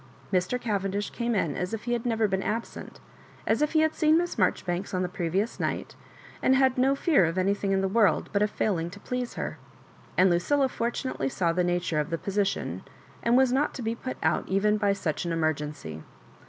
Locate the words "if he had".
1.75-2.07, 3.61-3.93